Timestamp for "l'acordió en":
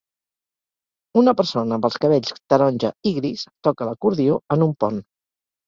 3.93-4.69